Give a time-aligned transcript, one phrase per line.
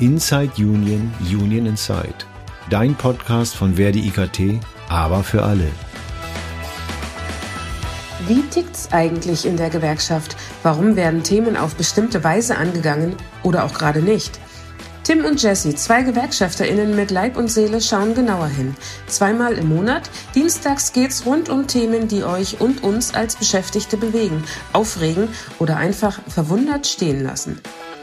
[0.00, 2.24] Inside Union, Union Inside.
[2.70, 5.66] Dein Podcast von Verdi IKT, aber für alle.
[8.26, 10.36] Wie tickt's eigentlich in der Gewerkschaft?
[10.62, 14.40] Warum werden Themen auf bestimmte Weise angegangen oder auch gerade nicht?
[15.04, 18.74] Tim und Jesse, zwei GewerkschafterInnen mit Leib und Seele, schauen genauer hin.
[19.06, 20.08] Zweimal im Monat.
[20.34, 25.28] Dienstags geht's rund um Themen, die euch und uns als Beschäftigte bewegen, aufregen
[25.58, 27.60] oder einfach verwundert stehen lassen.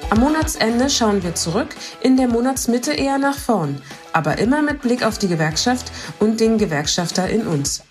[0.09, 3.81] Am Monatsende schauen wir zurück, in der Monatsmitte eher nach vorn,
[4.13, 7.83] aber immer mit Blick auf die Gewerkschaft und den Gewerkschafter in uns.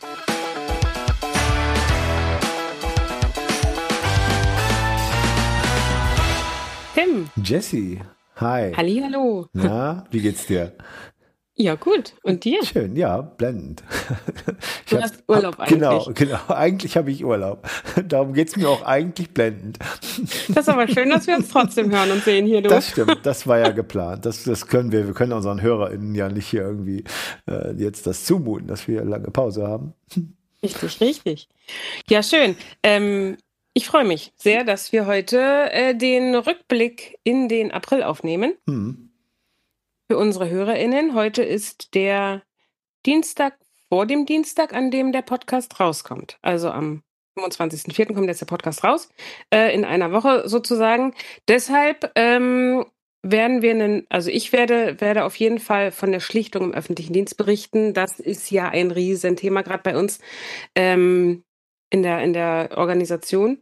[6.95, 7.29] Tim.
[7.45, 7.99] Jesse.
[8.37, 8.73] Hi.
[8.73, 9.49] Hallihallo.
[9.53, 10.73] Na, wie geht's dir?
[11.59, 12.13] Ja, gut.
[12.23, 12.63] Und dir?
[12.65, 13.83] Schön, ja, blendend.
[14.85, 15.81] Ich du hast Urlaub eigentlich.
[15.81, 16.39] Genau, genau.
[16.49, 17.69] Eigentlich habe ich Urlaub.
[18.07, 19.79] Darum geht's mir auch eigentlich blendend.
[20.49, 22.63] Das ist aber schön, dass wir uns trotzdem hören und sehen hier.
[22.63, 22.69] Du.
[22.69, 24.25] Das stimmt, das war ja geplant.
[24.27, 27.03] Das, das können wir, wir können unseren HörerInnen ja nicht hier irgendwie
[27.51, 29.95] äh, jetzt das zumuten, dass wir lange Pause haben.
[30.63, 31.49] Richtig, richtig.
[32.09, 32.55] Ja, schön.
[32.85, 33.39] Ähm,
[33.73, 38.55] ich freue mich sehr, dass wir heute äh, den Rückblick in den April aufnehmen.
[38.67, 39.06] Hm.
[40.09, 41.15] Für unsere HörerInnen.
[41.15, 42.43] Heute ist der
[43.07, 46.39] Dienstag vor dem Dienstag, an dem der Podcast rauskommt.
[46.43, 47.03] Also am
[47.37, 48.15] 25.04.
[48.15, 49.09] kommt jetzt der Podcast raus,
[49.53, 51.13] äh, in einer Woche sozusagen.
[51.49, 52.87] Deshalb ähm,
[53.23, 57.13] werden wir einen, also ich werde, werde auf jeden Fall von der Schlichtung im öffentlichen
[57.13, 57.93] Dienst berichten.
[57.93, 60.21] Das ist ja ein Riesenthema gerade bei uns.
[60.77, 61.43] Ähm,
[61.91, 63.59] in der, in der Organisation.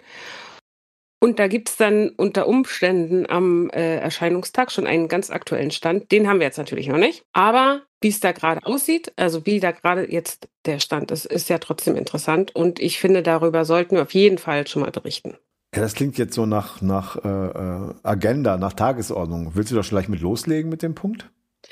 [1.24, 6.12] Und da gibt es dann unter Umständen am äh, Erscheinungstag schon einen ganz aktuellen Stand.
[6.12, 7.24] Den haben wir jetzt natürlich noch nicht.
[7.32, 11.48] Aber wie es da gerade aussieht, also wie da gerade jetzt der Stand ist, ist
[11.48, 12.54] ja trotzdem interessant.
[12.54, 15.38] Und ich finde, darüber sollten wir auf jeden Fall schon mal berichten.
[15.74, 19.52] Ja, das klingt jetzt so nach, nach äh, äh Agenda, nach Tagesordnung.
[19.54, 21.30] Willst du da vielleicht mit loslegen mit dem Punkt?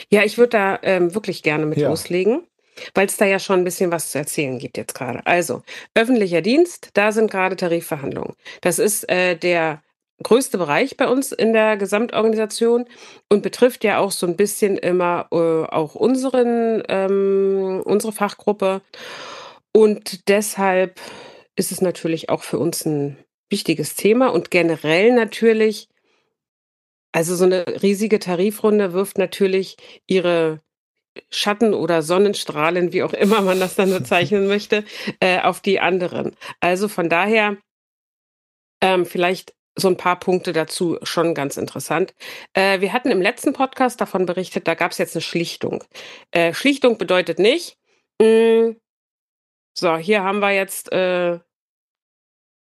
[0.08, 1.90] Ja, ich würde da ähm, wirklich gerne mit ja.
[1.90, 2.44] loslegen
[2.94, 5.26] weil es da ja schon ein bisschen was zu erzählen gibt jetzt gerade.
[5.26, 5.62] Also,
[5.94, 8.34] öffentlicher Dienst, da sind gerade Tarifverhandlungen.
[8.60, 9.82] Das ist äh, der
[10.22, 12.86] größte Bereich bei uns in der Gesamtorganisation
[13.28, 18.82] und betrifft ja auch so ein bisschen immer äh, auch unseren, ähm, unsere Fachgruppe.
[19.72, 21.00] Und deshalb
[21.56, 23.18] ist es natürlich auch für uns ein
[23.50, 25.88] wichtiges Thema und generell natürlich,
[27.12, 30.60] also so eine riesige Tarifrunde wirft natürlich ihre
[31.30, 34.84] Schatten oder Sonnenstrahlen, wie auch immer man das dann bezeichnen möchte,
[35.20, 36.36] äh, auf die anderen.
[36.60, 37.56] Also von daher
[38.82, 42.14] ähm, vielleicht so ein paar Punkte dazu schon ganz interessant.
[42.52, 45.82] Äh, wir hatten im letzten Podcast davon berichtet, da gab es jetzt eine Schlichtung.
[46.30, 47.78] Äh, Schlichtung bedeutet nicht,
[48.20, 48.76] mh, hm,
[49.74, 51.38] so, hier haben wir jetzt äh,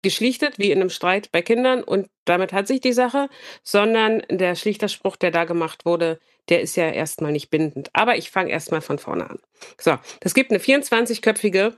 [0.05, 3.29] geschlichtet, wie in einem Streit bei Kindern und damit hat sich die Sache,
[3.65, 7.91] sondern der Schlichterspruch, der da gemacht wurde, der ist ja erstmal nicht bindend.
[7.93, 9.39] Aber ich fange erstmal von vorne an.
[9.81, 11.75] So, das gibt eine 24-köpfige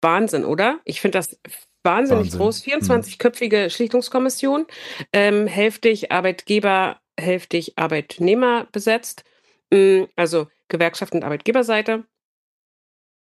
[0.00, 0.78] Wahnsinn, oder?
[0.84, 1.36] Ich finde das
[1.82, 2.40] wahnsinnig Wahnsinn.
[2.40, 2.64] groß.
[2.64, 3.70] 24-köpfige mhm.
[3.70, 4.66] Schlichtungskommission,
[5.12, 9.24] ähm, hälftig Arbeitgeber, hälftig Arbeitnehmer besetzt.
[9.70, 12.04] Mm, also Gewerkschaft und Arbeitgeberseite.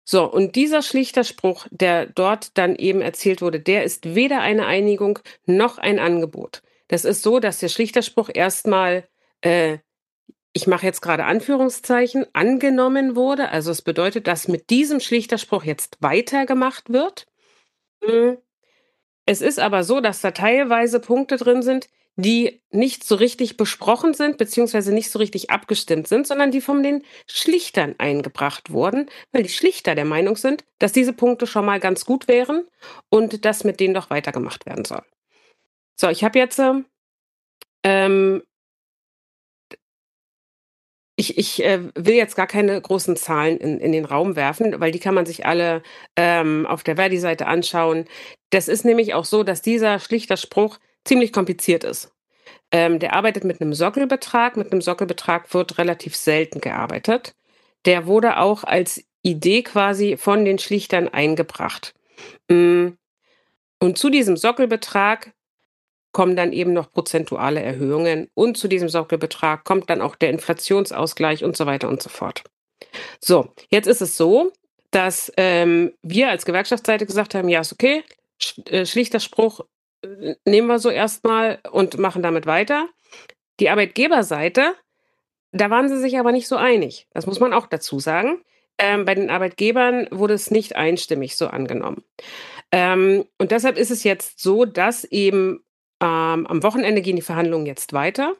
[0.09, 4.65] So, und dieser schlichter Spruch, der dort dann eben erzielt wurde, der ist weder eine
[4.65, 6.63] Einigung noch ein Angebot.
[6.87, 9.05] Das ist so, dass der Schlichterspruch erstmal,
[9.41, 9.79] äh,
[10.53, 13.49] ich mache jetzt gerade Anführungszeichen, angenommen wurde.
[13.49, 17.27] Also es bedeutet, dass mit diesem Schlichterspruch jetzt weitergemacht wird.
[18.01, 18.37] Hm.
[19.25, 24.13] Es ist aber so, dass da teilweise Punkte drin sind, die nicht so richtig besprochen
[24.15, 29.43] sind, beziehungsweise nicht so richtig abgestimmt sind, sondern die von den Schlichtern eingebracht wurden, weil
[29.43, 32.67] die Schlichter der Meinung sind, dass diese Punkte schon mal ganz gut wären
[33.09, 35.03] und dass mit denen doch weitergemacht werden soll.
[35.95, 36.59] So, ich habe jetzt
[37.83, 38.41] ähm,
[41.15, 44.91] ich, ich äh, will jetzt gar keine großen Zahlen in, in den Raum werfen, weil
[44.91, 45.81] die kann man sich alle
[46.15, 48.05] ähm, auf der Verdi-Seite anschauen.
[48.51, 52.11] Das ist nämlich auch so, dass dieser schlichter Spruch ziemlich kompliziert ist.
[52.71, 54.57] Ähm, der arbeitet mit einem Sockelbetrag.
[54.57, 57.35] Mit einem Sockelbetrag wird relativ selten gearbeitet.
[57.85, 61.93] Der wurde auch als Idee quasi von den Schlichtern eingebracht.
[62.49, 62.89] Mm.
[63.79, 65.33] Und zu diesem Sockelbetrag
[66.11, 71.43] kommen dann eben noch prozentuale Erhöhungen und zu diesem Sockelbetrag kommt dann auch der Inflationsausgleich
[71.43, 72.43] und so weiter und so fort.
[73.19, 74.51] So, jetzt ist es so,
[74.89, 78.03] dass ähm, wir als Gewerkschaftsseite gesagt haben, ja, ist okay,
[78.65, 79.61] äh, schlichter Spruch,
[80.45, 82.87] nehmen wir so erstmal und machen damit weiter.
[83.59, 84.73] Die Arbeitgeberseite,
[85.51, 87.07] da waren sie sich aber nicht so einig.
[87.13, 88.41] Das muss man auch dazu sagen.
[88.77, 92.03] Ähm, bei den Arbeitgebern wurde es nicht einstimmig so angenommen.
[92.71, 95.63] Ähm, und deshalb ist es jetzt so, dass eben
[95.99, 98.35] ähm, am Wochenende gehen die Verhandlungen jetzt weiter.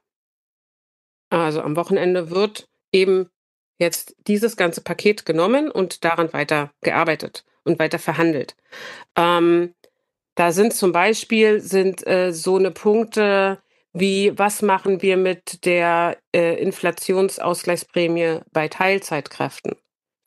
[1.29, 3.29] Also am Wochenende wird eben
[3.79, 8.55] jetzt dieses ganze Paket genommen und daran weiter gearbeitet und weiter verhandelt.
[9.15, 9.73] Ähm,
[10.37, 13.59] da sind zum Beispiel sind äh, so eine Punkte
[13.99, 19.75] wie was machen wir mit der äh, Inflationsausgleichsprämie bei Teilzeitkräften?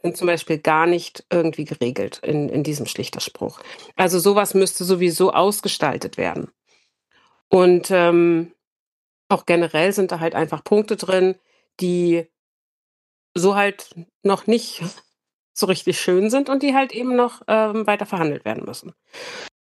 [0.03, 3.61] Sind zum Beispiel gar nicht irgendwie geregelt in, in diesem Schlichterspruch.
[3.95, 6.51] Also sowas müsste sowieso ausgestaltet werden.
[7.49, 8.53] Und ähm,
[9.29, 11.37] auch generell sind da halt einfach Punkte drin,
[11.79, 12.27] die
[13.35, 14.83] so halt noch nicht
[15.53, 18.95] so richtig schön sind und die halt eben noch ähm, weiter verhandelt werden müssen.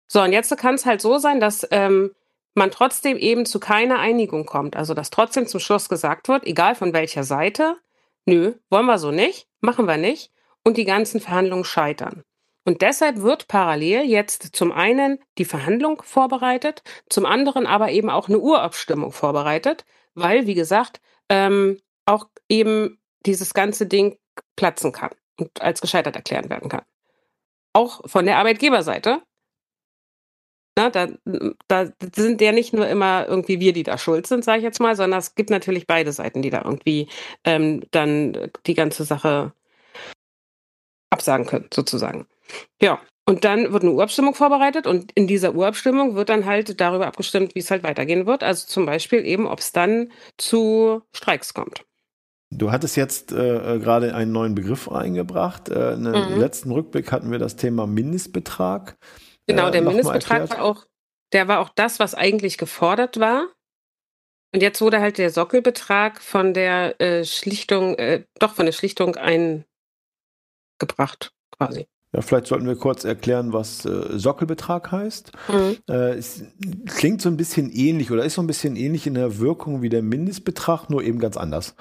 [0.09, 2.15] So, und jetzt kann es halt so sein, dass ähm,
[2.55, 4.75] man trotzdem eben zu keiner Einigung kommt.
[4.75, 7.77] Also, dass trotzdem zum Schluss gesagt wird, egal von welcher Seite,
[8.25, 10.33] nö, wollen wir so nicht, machen wir nicht,
[10.65, 12.25] und die ganzen Verhandlungen scheitern.
[12.65, 18.29] Und deshalb wird parallel jetzt zum einen die Verhandlung vorbereitet, zum anderen aber eben auch
[18.29, 21.01] eine Urabstimmung vorbereitet, weil, wie gesagt,
[21.31, 24.19] ähm, auch eben dieses ganze Ding
[24.57, 26.83] platzen kann und als gescheitert erklärt werden kann.
[27.73, 29.23] Auch von der Arbeitgeberseite.
[30.79, 31.09] Na, da,
[31.67, 34.79] da sind ja nicht nur immer irgendwie wir, die da schuld sind, sage ich jetzt
[34.79, 37.09] mal, sondern es gibt natürlich beide Seiten, die da irgendwie
[37.43, 39.53] ähm, dann die ganze Sache
[41.11, 42.27] absagen können, sozusagen.
[42.81, 47.09] Ja, und dann wird eine Urabstimmung vorbereitet und in dieser Urabstimmung wird dann halt darüber
[47.09, 48.45] abgestimmt, wie es halt weitergehen wird.
[48.45, 51.83] Also zum Beispiel eben, ob es dann zu Streiks kommt.
[52.51, 55.71] Du hattest jetzt äh, äh, gerade einen neuen Begriff eingebracht.
[55.71, 56.41] Äh, in einem mhm.
[56.41, 58.97] letzten Rückblick hatten wir das Thema Mindestbetrag.
[59.49, 60.87] Genau, äh, der Mindestbetrag war auch,
[61.33, 63.49] der war auch das, was eigentlich gefordert war.
[64.55, 69.17] Und jetzt wurde halt der Sockelbetrag von der äh, Schlichtung, äh, doch von der Schlichtung
[69.17, 69.65] eingebracht,
[71.51, 71.89] quasi.
[72.15, 75.33] Ja, vielleicht sollten wir kurz erklären, was äh, Sockelbetrag heißt.
[75.49, 75.77] Mhm.
[75.91, 76.43] Äh, es
[76.87, 79.91] klingt so ein bisschen ähnlich oder ist so ein bisschen ähnlich in der Wirkung wie
[79.91, 81.75] der Mindestbetrag, nur eben ganz anders.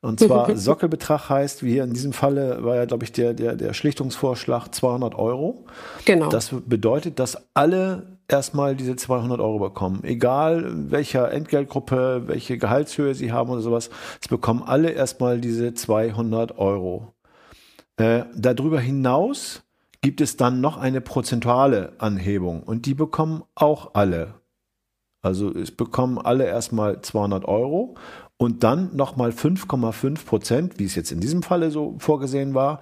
[0.00, 3.56] Und zwar Sockelbetrag heißt, wie hier in diesem Falle war ja, glaube ich, der, der,
[3.56, 5.64] der Schlichtungsvorschlag 200 Euro.
[6.04, 6.28] Genau.
[6.28, 10.04] Das bedeutet, dass alle erstmal diese 200 Euro bekommen.
[10.04, 13.90] Egal welcher Entgeltgruppe, welche Gehaltshöhe sie haben oder sowas,
[14.20, 17.14] es bekommen alle erstmal diese 200 Euro.
[17.96, 19.62] Äh, darüber hinaus
[20.00, 24.34] gibt es dann noch eine prozentuale Anhebung und die bekommen auch alle.
[25.20, 27.96] Also es bekommen alle erstmal 200 Euro
[28.38, 32.80] und dann nochmal 5,5 Prozent, wie es jetzt in diesem Falle so vorgesehen war,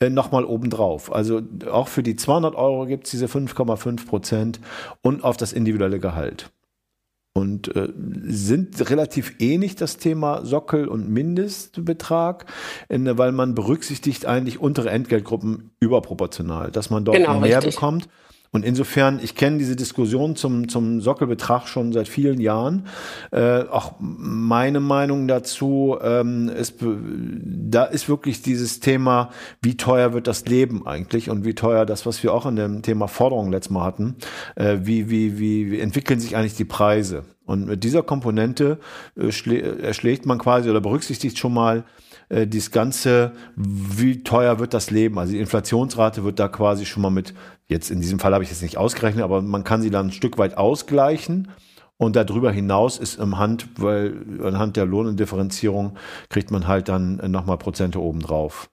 [0.00, 1.12] äh, nochmal obendrauf.
[1.12, 4.60] Also auch für die 200 Euro gibt es diese 5,5 Prozent
[5.00, 6.50] und auf das individuelle Gehalt.
[7.32, 7.88] Und äh,
[8.24, 12.46] sind relativ ähnlich das Thema Sockel- und Mindestbetrag,
[12.88, 17.76] in, weil man berücksichtigt eigentlich untere Entgeltgruppen überproportional, dass man dort genau, mehr richtig.
[17.76, 18.08] bekommt.
[18.56, 22.86] Und insofern, ich kenne diese Diskussion zum, zum Sockelbetrag schon seit vielen Jahren.
[23.30, 29.28] Äh, auch meine Meinung dazu ähm, ist, da ist wirklich dieses Thema,
[29.60, 32.80] wie teuer wird das Leben eigentlich und wie teuer das, was wir auch in dem
[32.80, 34.16] Thema Forderung letztes Mal hatten,
[34.54, 37.24] äh, wie, wie, wie, wie entwickeln sich eigentlich die Preise?
[37.44, 38.78] Und mit dieser Komponente
[39.18, 41.84] äh, erschlägt man quasi oder berücksichtigt schon mal,
[42.28, 45.18] äh, dieses Ganze, wie teuer wird das Leben?
[45.18, 47.34] Also die Inflationsrate wird da quasi schon mal mit,
[47.66, 50.12] jetzt in diesem Fall habe ich es nicht ausgerechnet, aber man kann sie dann ein
[50.12, 51.48] Stück weit ausgleichen.
[51.98, 55.96] Und darüber hinaus ist im Hand, weil anhand der Lohndifferenzierung
[56.28, 58.68] kriegt man halt dann nochmal Prozente obendrauf.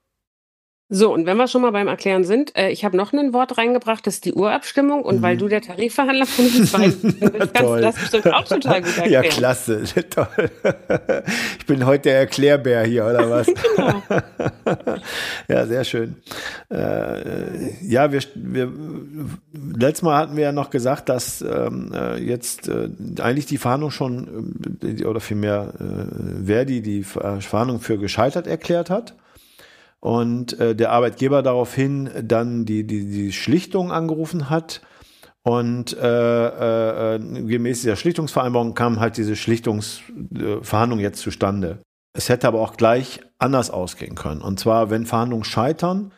[0.90, 3.56] So, und wenn wir schon mal beim Erklären sind, äh, ich habe noch ein Wort
[3.56, 5.02] reingebracht, das ist die Urabstimmung.
[5.02, 5.22] Und mhm.
[5.22, 7.02] weil du der Tarifverhandler von uns weißt,
[7.54, 9.24] kannst du das bestimmt auch total gut erklären.
[9.24, 10.50] Ja, klasse, toll.
[11.58, 13.46] Ich bin heute der Erklärbär hier, oder was?
[13.46, 14.02] genau.
[15.48, 16.16] ja, sehr schön.
[16.70, 18.70] Äh, ja, wir, wir,
[19.78, 22.90] letztes Mal hatten wir ja noch gesagt, dass ähm, äh, jetzt äh,
[23.22, 29.14] eigentlich die Verhandlung schon, äh, oder vielmehr äh, Verdi die Verhandlung für gescheitert erklärt hat
[30.04, 34.82] und äh, der Arbeitgeber daraufhin dann die, die, die Schlichtung angerufen hat.
[35.42, 41.78] Und äh, äh, gemäß dieser Schlichtungsvereinbarung kam halt diese Schlichtungsverhandlung jetzt zustande.
[42.12, 44.42] Es hätte aber auch gleich anders ausgehen können.
[44.42, 46.12] Und zwar, wenn Verhandlungen scheitern,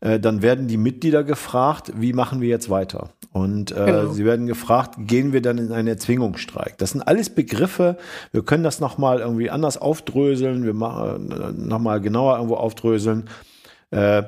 [0.00, 3.10] äh, dann werden die Mitglieder gefragt, wie machen wir jetzt weiter?
[3.32, 4.12] Und äh, genau.
[4.12, 6.78] sie werden gefragt, gehen wir dann in einen Erzwingungsstreik?
[6.78, 7.96] Das sind alles Begriffe.
[8.32, 10.64] Wir können das nochmal irgendwie anders aufdröseln.
[10.64, 13.28] Wir machen äh, nochmal genauer irgendwo aufdröseln.
[13.90, 14.22] Äh,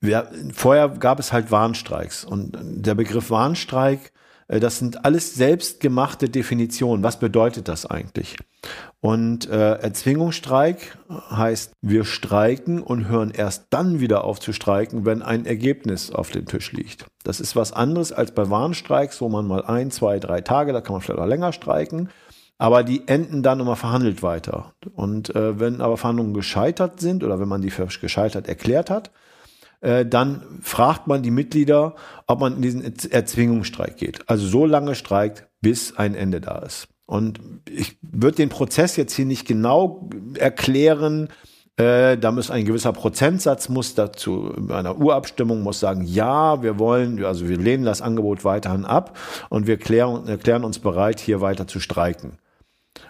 [0.00, 2.24] wir, vorher gab es halt Warnstreiks.
[2.24, 4.12] Und der Begriff Warnstreik
[4.48, 7.02] das sind alles selbstgemachte Definitionen.
[7.02, 8.36] Was bedeutet das eigentlich?
[9.00, 10.98] Und äh, Erzwingungsstreik
[11.30, 16.30] heißt, wir streiken und hören erst dann wieder auf zu streiken, wenn ein Ergebnis auf
[16.30, 17.06] dem Tisch liegt.
[17.24, 20.80] Das ist was anderes als bei Warnstreiks, wo man mal ein, zwei, drei Tage, da
[20.80, 22.08] kann man vielleicht auch länger streiken.
[22.58, 24.72] aber die enden dann immer verhandelt weiter.
[24.94, 29.10] Und äh, wenn aber Verhandlungen gescheitert sind oder wenn man die für gescheitert erklärt hat,
[29.86, 31.94] äh, dann fragt man die Mitglieder,
[32.26, 34.28] ob man in diesen Erzwingungsstreik geht.
[34.28, 36.88] Also so lange streikt, bis ein Ende da ist.
[37.06, 37.38] Und
[37.70, 41.28] ich würde den Prozess jetzt hier nicht genau erklären.
[41.76, 47.24] Äh, da muss ein gewisser Prozentsatz muss dazu einer Urabstimmung muss sagen, ja, wir wollen,
[47.24, 49.16] also wir lehnen das Angebot weiterhin ab
[49.50, 52.38] und wir klären, erklären uns bereit, hier weiter zu streiken.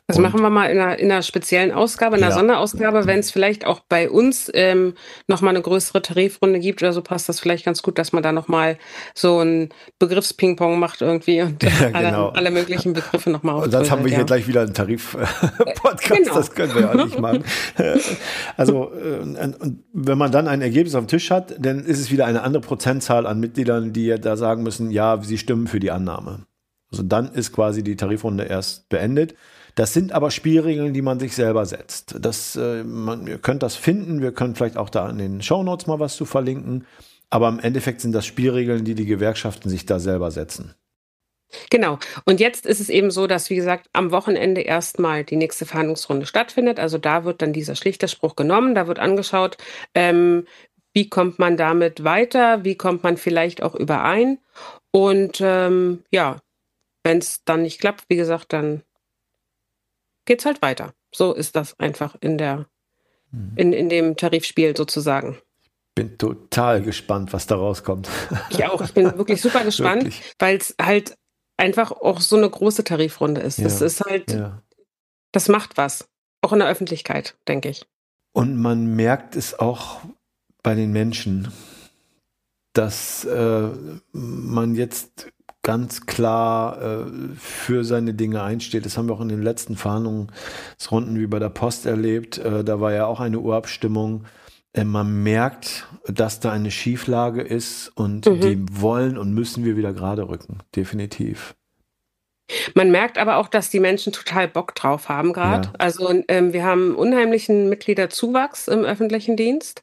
[0.06, 2.38] Das und, machen wir mal in einer, in einer speziellen Ausgabe, in einer ja.
[2.38, 4.94] Sonderausgabe, wenn es vielleicht auch bei uns ähm,
[5.26, 8.30] nochmal eine größere Tarifrunde gibt oder so, passt das vielleicht ganz gut, dass man da
[8.30, 8.78] nochmal
[9.14, 12.28] so ein Begriffspingpong macht irgendwie und ja, alle, genau.
[12.28, 14.24] alle, möglichen Begriffe nochmal Und sonst haben wir hier ja.
[14.24, 16.34] gleich wieder einen Tarif-Podcast, genau.
[16.34, 17.42] das können wir ja nicht machen.
[18.56, 19.52] also, äh,
[19.92, 22.60] wenn man dann ein Ergebnis auf dem Tisch hat, dann ist es wieder eine andere
[22.60, 26.46] Prozentzahl an Mitgliedern, die da sagen müssen, ja, sie stimmen für die Annahme.
[26.90, 29.34] Also dann ist quasi die Tarifrunde erst beendet.
[29.76, 32.16] Das sind aber Spielregeln, die man sich selber setzt.
[32.18, 35.86] Das, äh, man, ihr könnt das finden, wir können vielleicht auch da in den Shownotes
[35.86, 36.86] mal was zu verlinken.
[37.28, 40.74] Aber im Endeffekt sind das Spielregeln, die die Gewerkschaften sich da selber setzen.
[41.70, 41.98] Genau.
[42.24, 46.24] Und jetzt ist es eben so, dass, wie gesagt, am Wochenende erstmal die nächste Verhandlungsrunde
[46.24, 46.80] stattfindet.
[46.80, 49.58] Also da wird dann dieser Schlichterspruch genommen, da wird angeschaut,
[49.94, 50.46] ähm,
[50.94, 54.38] wie kommt man damit weiter, wie kommt man vielleicht auch überein.
[54.90, 56.40] Und ähm, ja,
[57.04, 58.82] wenn es dann nicht klappt, wie gesagt, dann
[60.26, 60.92] geht's halt weiter.
[61.14, 62.66] So ist das einfach in der,
[63.30, 63.52] mhm.
[63.56, 65.38] in, in dem Tarifspiel sozusagen.
[65.94, 68.08] Bin total gespannt, was da rauskommt.
[68.50, 68.82] Ich auch.
[68.82, 71.16] Ich bin wirklich super gespannt, weil es halt
[71.56, 73.58] einfach auch so eine große Tarifrunde ist.
[73.58, 73.64] Ja.
[73.64, 74.62] Das ist halt, ja.
[75.32, 76.08] das macht was.
[76.42, 77.86] Auch in der Öffentlichkeit, denke ich.
[78.32, 80.00] Und man merkt es auch
[80.62, 81.50] bei den Menschen,
[82.74, 83.70] dass äh,
[84.12, 85.28] man jetzt
[85.66, 87.04] ganz klar äh,
[87.36, 88.86] für seine Dinge einsteht.
[88.86, 92.38] Das haben wir auch in den letzten Verhandlungsrunden wie bei der Post erlebt.
[92.38, 94.26] Äh, da war ja auch eine Urabstimmung.
[94.72, 98.40] Äh, man merkt, dass da eine Schieflage ist und mhm.
[98.40, 100.58] die wollen und müssen wir wieder gerade rücken.
[100.76, 101.56] Definitiv.
[102.76, 105.66] Man merkt aber auch, dass die Menschen total Bock drauf haben gerade.
[105.66, 105.74] Ja.
[105.78, 109.82] Also ähm, wir haben unheimlichen Mitgliederzuwachs im öffentlichen Dienst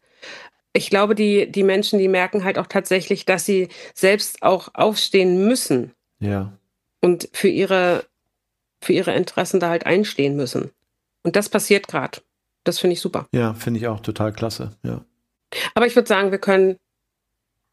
[0.73, 5.45] ich glaube, die, die Menschen, die merken halt auch tatsächlich, dass sie selbst auch aufstehen
[5.47, 5.91] müssen.
[6.19, 6.51] Ja.
[6.99, 8.05] Und für ihre,
[8.81, 10.71] für ihre Interessen da halt einstehen müssen.
[11.23, 12.21] Und das passiert gerade.
[12.63, 13.27] Das finde ich super.
[13.33, 14.71] Ja, finde ich auch total klasse.
[14.83, 15.05] Ja.
[15.75, 16.77] Aber ich würde sagen, wir können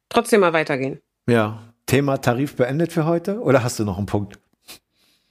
[0.09, 1.01] trotzdem mal weitergehen.
[1.29, 1.63] Ja.
[1.87, 3.41] Thema Tarif beendet für heute?
[3.41, 4.39] Oder hast du noch einen Punkt?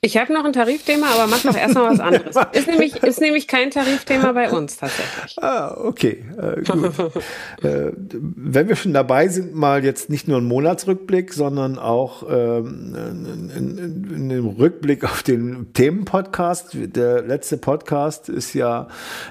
[0.01, 2.35] Ich habe noch ein Tarifthema, aber mach doch erstmal was anderes.
[2.53, 5.35] Ist nämlich, ist nämlich kein Tarifthema bei uns tatsächlich.
[5.41, 6.23] Ah, okay.
[6.37, 6.61] Äh,
[7.67, 12.95] äh, wenn wir schon dabei sind, mal jetzt nicht nur ein Monatsrückblick, sondern auch ähm,
[12.95, 16.77] in, in, in dem Rückblick auf den Themenpodcast.
[16.95, 18.87] Der letzte Podcast ist ja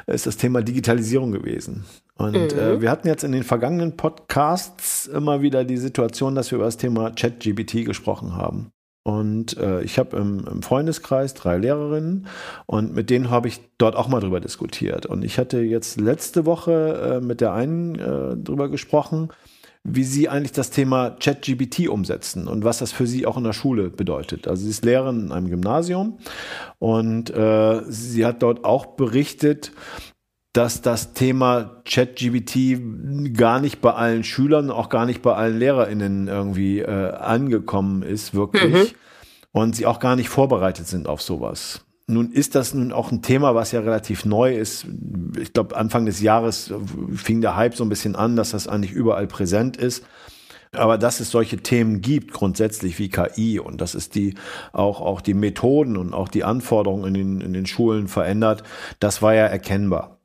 [0.07, 1.87] ist das Thema Digitalisierung gewesen.
[2.19, 2.59] Und äh, mhm.
[2.61, 6.67] äh, wir hatten jetzt in den vergangenen Podcasts immer wieder die Situation, dass wir über
[6.67, 8.73] das Thema ChatGBT gesprochen haben.
[9.09, 12.27] Und äh, ich habe im, im, Freundeskreis drei Lehrerinnen
[12.67, 15.07] und mit denen habe ich dort auch mal drüber diskutiert.
[15.07, 19.31] Und ich hatte jetzt letzte Woche äh, mit der einen äh, drüber gesprochen,
[19.83, 23.55] wie sie eigentlich das Thema ChatGBT umsetzen und was das für sie auch in der
[23.55, 24.47] Schule bedeutet.
[24.47, 26.19] Also sie ist Lehrerin in einem Gymnasium
[26.79, 29.73] und äh, sie hat dort auch berichtet,
[30.59, 36.27] dass das Thema ChatGBT gar nicht bei allen Schülern, auch gar nicht bei allen LehrerInnen
[36.27, 38.75] irgendwie äh, angekommen ist, wirklich.
[38.75, 38.87] Mhm.
[39.53, 41.85] Und sie auch gar nicht vorbereitet sind auf sowas.
[42.09, 44.85] Nun ist das nun auch ein Thema, was ja relativ neu ist.
[45.41, 46.75] Ich glaube, Anfang des Jahres
[47.15, 50.05] fing der Hype so ein bisschen an, dass das eigentlich überall präsent ist.
[50.73, 54.35] Aber dass es solche Themen gibt, grundsätzlich wie KI und dass es die
[54.73, 58.65] auch, auch die Methoden und auch die Anforderungen in den, in den Schulen verändert,
[58.99, 60.18] das war ja erkennbar.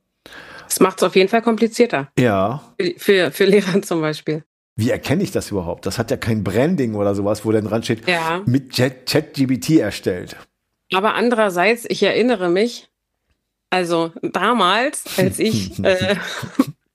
[0.68, 2.08] Das macht es auf jeden Fall komplizierter.
[2.18, 2.62] Ja.
[2.80, 4.44] Für, für, für Lehrer zum Beispiel.
[4.76, 5.86] Wie erkenne ich das überhaupt?
[5.86, 8.42] Das hat ja kein Branding oder sowas, wo dann dran steht, ja.
[8.44, 10.36] mit ChatGBT erstellt.
[10.92, 12.88] Aber andererseits, ich erinnere mich,
[13.70, 16.16] also damals, als ich, äh,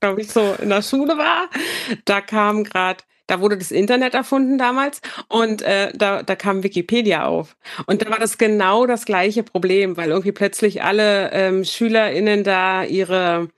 [0.00, 1.48] glaube ich, so in der Schule war,
[2.04, 7.26] da kam gerade da wurde das Internet erfunden damals und äh, da, da kam Wikipedia
[7.26, 7.56] auf.
[7.86, 12.82] Und da war das genau das gleiche Problem, weil irgendwie plötzlich alle ähm, SchülerInnen da
[12.82, 13.48] ihre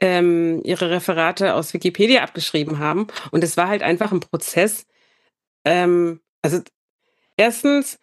[0.00, 3.06] ähm, ihre Referate aus Wikipedia abgeschrieben haben.
[3.30, 4.86] Und es war halt einfach ein Prozess.
[5.64, 6.60] Ähm, also
[7.36, 7.98] erstens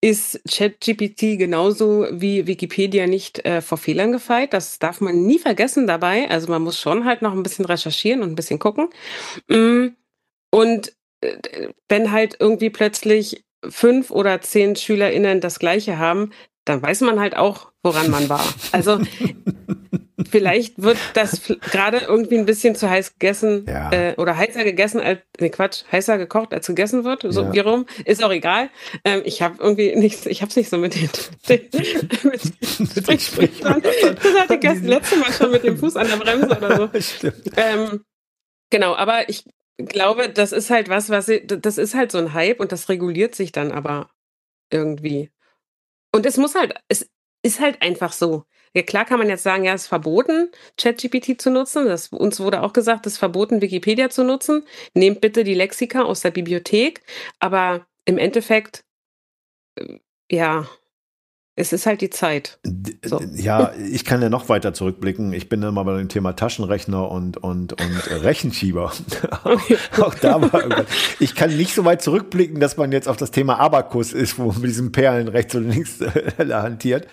[0.00, 4.52] ist ChatGPT genauso wie Wikipedia nicht äh, vor Fehlern gefeit.
[4.52, 6.28] Das darf man nie vergessen dabei.
[6.28, 8.88] Also man muss schon halt noch ein bisschen recherchieren und ein bisschen gucken.
[9.48, 9.88] Mm,
[10.50, 16.30] und äh, wenn halt irgendwie plötzlich fünf oder zehn SchülerInnen das Gleiche haben,
[16.64, 18.44] dann weiß man halt auch, woran man war.
[18.72, 19.00] Also
[20.30, 23.90] vielleicht wird das gerade irgendwie ein bisschen zu heiß gegessen ja.
[23.92, 27.52] äh, oder heißer gegessen als, ne Quatsch, heißer gekocht als gegessen wird, so ja.
[27.52, 28.70] wie rum, ist auch egal.
[29.04, 31.10] Ähm, ich habe irgendwie nichts, ich habe es nicht so mit den,
[31.48, 31.68] den
[32.24, 33.82] mit, mit den Sprichwörtern.
[33.82, 36.90] Das hatte gestern letzte Mal schon mit dem Fuß an der Bremse oder so.
[37.56, 38.04] Ähm,
[38.70, 39.44] genau, aber ich
[39.76, 43.34] glaube, das ist halt was, was das ist halt so ein Hype und das reguliert
[43.34, 44.10] sich dann aber
[44.70, 45.30] irgendwie.
[46.12, 47.08] Und es muss halt, es
[47.42, 48.44] ist halt einfach so.
[48.74, 51.86] Ja, klar kann man jetzt sagen, ja, es ist verboten, ChatGPT zu nutzen.
[51.86, 54.64] Das, uns wurde auch gesagt, es ist verboten, Wikipedia zu nutzen.
[54.94, 57.02] Nehmt bitte die Lexika aus der Bibliothek.
[57.38, 58.84] Aber im Endeffekt,
[59.76, 59.98] äh,
[60.30, 60.66] ja,
[61.54, 62.58] es ist halt die Zeit.
[63.04, 63.20] So.
[63.34, 65.34] Ja, ich kann ja noch weiter zurückblicken.
[65.34, 68.92] Ich bin immer bei dem Thema Taschenrechner und, und, und Rechenschieber.
[70.00, 70.86] auch da war
[71.20, 74.46] Ich kann nicht so weit zurückblicken, dass man jetzt auf das Thema Abakus ist, wo
[74.46, 75.98] man mit diesen Perlen rechts und links
[76.38, 77.06] hantiert.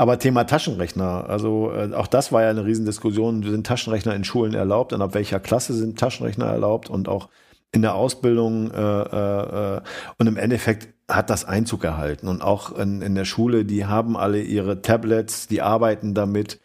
[0.00, 3.42] Aber Thema Taschenrechner, also äh, auch das war ja eine Riesendiskussion.
[3.42, 7.28] Sind Taschenrechner in Schulen erlaubt und ab welcher Klasse sind Taschenrechner erlaubt und auch
[7.70, 9.80] in der Ausbildung äh, äh,
[10.16, 12.28] und im Endeffekt hat das Einzug erhalten.
[12.28, 16.60] Und auch in, in der Schule, die haben alle ihre Tablets, die arbeiten damit.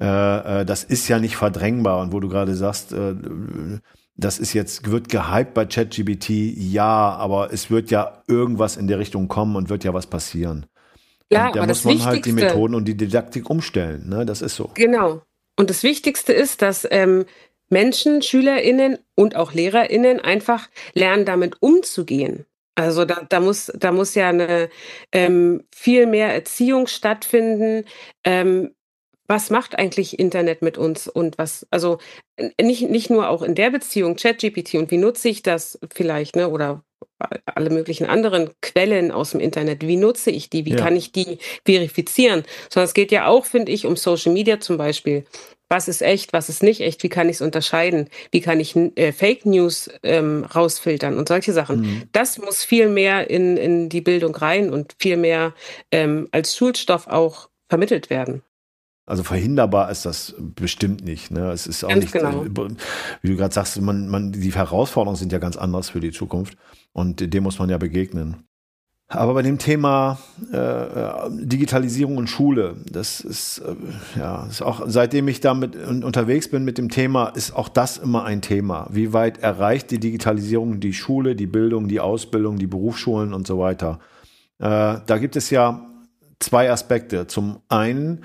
[0.00, 2.00] Äh, äh, das ist ja nicht verdrängbar.
[2.00, 3.14] Und wo du gerade sagst, äh,
[4.16, 8.98] das ist jetzt, wird gehypt bei ChatGBT, ja, aber es wird ja irgendwas in der
[8.98, 10.66] Richtung kommen und wird ja was passieren.
[11.32, 14.08] Ja, und da muss man halt die Methoden und die Didaktik umstellen.
[14.08, 14.26] Ne?
[14.26, 14.70] Das ist so.
[14.74, 15.22] Genau.
[15.58, 17.24] Und das Wichtigste ist, dass ähm,
[17.68, 22.46] Menschen, SchülerInnen und auch LehrerInnen einfach lernen, damit umzugehen.
[22.74, 24.70] Also da, da muss da muss ja eine
[25.12, 27.84] ähm, viel mehr Erziehung stattfinden.
[28.24, 28.74] Ähm,
[29.26, 31.98] was macht eigentlich Internet mit uns und was, also
[32.60, 36.48] nicht, nicht nur auch in der Beziehung, ChatGPT und wie nutze ich das vielleicht, ne,
[36.50, 36.84] oder
[37.46, 39.86] alle möglichen anderen Quellen aus dem Internet.
[39.86, 40.64] Wie nutze ich die?
[40.64, 40.76] Wie ja.
[40.76, 42.44] kann ich die verifizieren?
[42.70, 45.24] Sondern es geht ja auch, finde ich, um Social Media zum Beispiel.
[45.68, 47.02] Was ist echt, was ist nicht echt?
[47.02, 48.10] Wie kann ich es unterscheiden?
[48.30, 51.80] Wie kann ich äh, Fake News ähm, rausfiltern und solche Sachen?
[51.80, 52.02] Mhm.
[52.12, 55.54] Das muss viel mehr in, in die Bildung rein und viel mehr
[55.90, 58.42] ähm, als Schulstoff auch vermittelt werden.
[59.04, 61.30] Also verhinderbar ist das bestimmt nicht.
[61.30, 61.50] Ne?
[61.50, 62.44] Es ist auch ganz nicht, genau.
[63.20, 66.56] wie du gerade sagst, man, man, die Herausforderungen sind ja ganz anders für die Zukunft
[66.92, 68.44] und dem muss man ja begegnen.
[69.14, 70.18] Aber bei dem Thema
[70.52, 73.74] äh, Digitalisierung und Schule, das ist äh,
[74.18, 78.24] ja ist auch seitdem ich damit unterwegs bin mit dem Thema, ist auch das immer
[78.24, 78.86] ein Thema.
[78.90, 83.58] Wie weit erreicht die Digitalisierung die Schule, die Bildung, die Ausbildung, die Berufsschulen und so
[83.58, 83.98] weiter?
[84.58, 85.86] Äh, da gibt es ja
[86.38, 87.26] zwei Aspekte.
[87.26, 88.24] Zum einen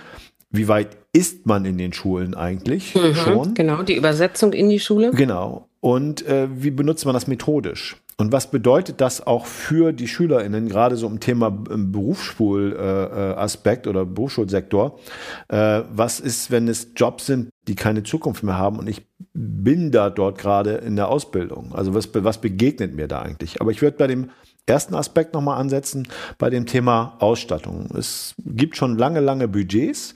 [0.50, 3.54] wie weit ist man in den Schulen eigentlich mhm, schon?
[3.54, 5.12] Genau, die Übersetzung in die Schule.
[5.12, 5.68] Genau.
[5.80, 7.98] Und äh, wie benutzt man das methodisch?
[8.20, 13.92] Und was bedeutet das auch für die SchülerInnen, gerade so im Thema Berufsschulaspekt äh, äh
[13.92, 14.98] oder Berufsschulsektor?
[15.50, 19.92] Äh, was ist, wenn es Jobs sind, die keine Zukunft mehr haben und ich bin
[19.92, 21.76] da dort gerade in der Ausbildung?
[21.76, 23.62] Also was, was begegnet mir da eigentlich?
[23.62, 24.32] Aber ich würde bei dem
[24.68, 27.88] ersten Aspekt nochmal ansetzen bei dem Thema Ausstattung.
[27.98, 30.14] Es gibt schon lange, lange Budgets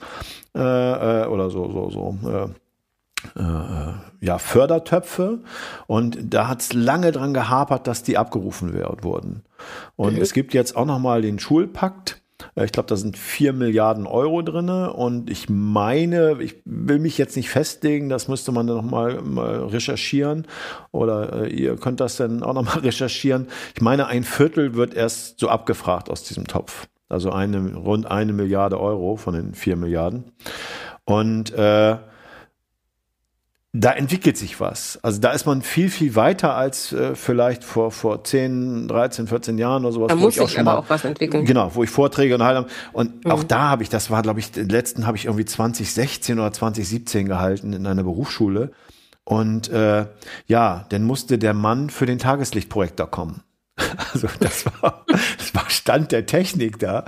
[0.54, 0.60] äh,
[1.22, 2.28] äh, oder so, so, so.
[2.28, 2.48] Äh,
[3.36, 5.40] äh, ja, Fördertöpfe
[5.86, 9.42] und da hat es lange dran gehapert, dass die abgerufen wurden.
[9.96, 10.22] Und mhm.
[10.22, 12.21] es gibt jetzt auch nochmal den Schulpakt,
[12.56, 17.36] ich glaube, da sind vier Milliarden Euro drin und ich meine, ich will mich jetzt
[17.36, 20.46] nicht festlegen, das müsste man dann nochmal mal recherchieren
[20.90, 23.48] oder äh, ihr könnt das dann auch nochmal recherchieren.
[23.74, 26.88] Ich meine, ein Viertel wird erst so abgefragt aus diesem Topf.
[27.08, 30.32] Also eine, rund eine Milliarde Euro von den vier Milliarden.
[31.04, 31.96] Und äh,
[33.74, 34.98] da entwickelt sich was.
[35.02, 39.56] Also da ist man viel, viel weiter als äh, vielleicht vor, vor 10, 13, 14
[39.56, 40.08] Jahren oder sowas.
[40.08, 41.46] Da muss sich auch schon aber mal, auch was entwickeln.
[41.46, 42.66] Genau, wo ich Vorträge und halte.
[42.92, 43.30] Und mhm.
[43.30, 46.52] auch da habe ich, das war, glaube ich, den letzten habe ich irgendwie 2016 oder
[46.52, 48.72] 2017 gehalten in einer Berufsschule.
[49.24, 50.06] Und äh,
[50.46, 53.42] ja, dann musste der Mann für den Tageslichtprojektor kommen.
[54.14, 55.06] Also das war
[55.72, 57.04] Stand der Technik da.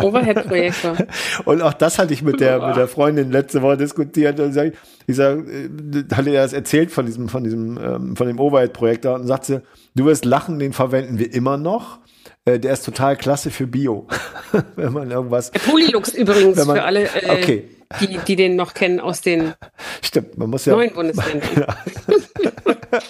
[0.00, 0.96] Overhead-Projektor.
[1.44, 4.72] Und auch das hatte ich mit der, mit der Freundin letzte Woche diskutiert und sag,
[5.06, 5.68] ich sag, äh,
[6.14, 9.62] hatte er das erzählt von diesem, von diesem, ähm, von dem Overhead-Projektor und sagte,
[9.94, 11.98] du wirst lachen, den verwenden wir immer noch.
[12.44, 14.06] Äh, der ist total klasse für Bio.
[14.76, 15.50] wenn man irgendwas.
[15.50, 17.68] Der Polylux übrigens man, für alle, äh, okay.
[18.00, 19.54] Die, die den noch kennen aus den
[20.02, 21.50] Stimmt, man muss ja, neuen Bundesländern.
[22.92, 23.00] Ja.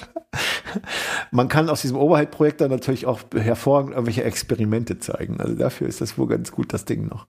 [1.31, 5.41] Man kann aus diesem Overhead-Projekt dann natürlich auch hervorragend irgendwelche Experimente zeigen.
[5.41, 7.27] Also dafür ist das wohl ganz gut, das Ding noch.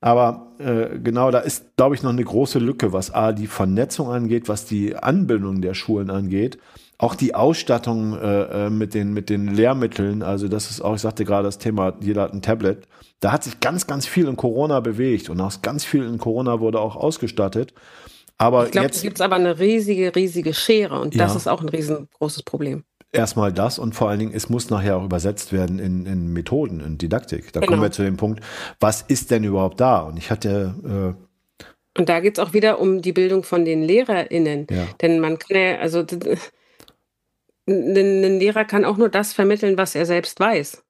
[0.00, 4.10] Aber äh, genau, da ist, glaube ich, noch eine große Lücke, was A, die Vernetzung
[4.10, 6.58] angeht, was die Anbindung der Schulen angeht.
[6.98, 11.00] Auch die Ausstattung äh, äh, mit, den, mit den Lehrmitteln, also das ist auch, ich
[11.00, 12.88] sagte gerade das Thema, jeder hat ein Tablet.
[13.22, 16.58] Da hat sich ganz, ganz viel in Corona bewegt und auch ganz viel in Corona
[16.58, 17.72] wurde auch ausgestattet.
[18.36, 21.24] Aber ich glaube, jetzt gibt es aber eine riesige, riesige Schere und ja.
[21.24, 22.82] das ist auch ein riesengroßes Problem.
[23.12, 26.80] Erstmal das und vor allen Dingen, es muss nachher auch übersetzt werden in, in Methoden,
[26.80, 27.52] in Didaktik.
[27.52, 27.70] Da genau.
[27.70, 28.42] kommen wir zu dem Punkt,
[28.80, 30.00] was ist denn überhaupt da?
[30.00, 31.22] Und ich hatte äh,
[31.96, 34.66] und da geht es auch wieder um die Bildung von den LehrerInnen.
[34.68, 34.86] Ja.
[35.00, 36.04] Denn man kann ja, also
[37.68, 40.82] ein Lehrer kann auch nur das vermitteln, was er selbst weiß.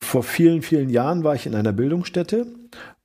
[0.00, 2.46] Vor vielen, vielen Jahren war ich in einer Bildungsstätte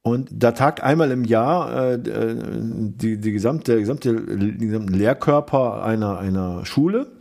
[0.03, 6.19] und da tagt einmal im Jahr äh, äh die, die gesamte, die gesamte Lehrkörper einer,
[6.19, 7.13] einer Schule.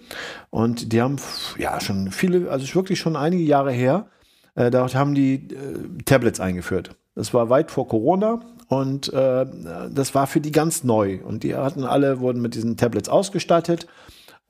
[0.50, 1.16] Und die haben
[1.58, 4.06] ja schon viele, also wirklich schon einige Jahre her,
[4.54, 6.96] äh, dort haben die äh, Tablets eingeführt.
[7.14, 9.46] Das war weit vor Corona und äh,
[9.90, 11.20] das war für die ganz neu.
[11.22, 13.87] Und die hatten alle, wurden mit diesen Tablets ausgestattet.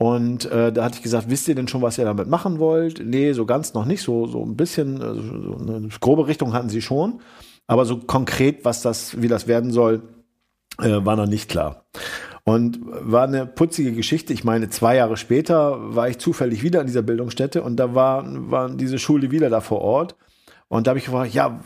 [0.02, 3.00] Und äh, da hatte ich gesagt, wisst ihr denn schon, was ihr damit machen wollt?
[3.06, 4.02] Nee, so ganz noch nicht.
[4.02, 7.20] So, so ein bisschen, also so eine grobe Richtung hatten sie schon.
[7.68, 10.02] Aber so konkret, was das, wie das werden soll,
[10.80, 11.84] äh, war noch nicht klar.
[12.42, 14.32] Und war eine putzige Geschichte.
[14.32, 18.24] Ich meine, zwei Jahre später war ich zufällig wieder in dieser Bildungsstätte und da war,
[18.50, 20.16] war diese Schule wieder da vor Ort.
[20.66, 21.60] Und da habe ich gefragt, ja,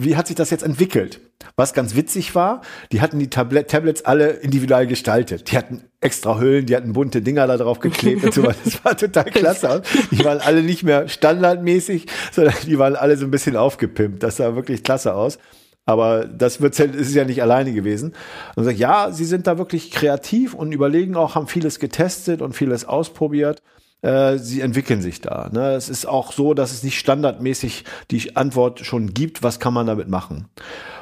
[0.00, 1.20] wie hat sich das jetzt entwickelt?
[1.56, 5.50] Was ganz witzig war, die hatten die Tablet Tablets alle individuell gestaltet.
[5.50, 8.58] Die hatten extra Hüllen, die hatten bunte Dinger da drauf geklebt und so weiter.
[8.64, 9.82] Das war total klasse.
[10.10, 14.22] Die waren alle nicht mehr standardmäßig, sondern die waren alle so ein bisschen aufgepimpt.
[14.22, 15.38] Das sah wirklich klasse aus.
[15.86, 18.14] Aber das wird, ist ja nicht alleine gewesen.
[18.56, 22.54] Und sagt, ja, sie sind da wirklich kreativ und überlegen auch, haben vieles getestet und
[22.54, 23.62] vieles ausprobiert.
[24.02, 25.48] Äh, sie entwickeln sich da.
[25.50, 25.72] Ne?
[25.72, 29.86] Es ist auch so, dass es nicht standardmäßig die Antwort schon gibt, was kann man
[29.86, 30.48] damit machen.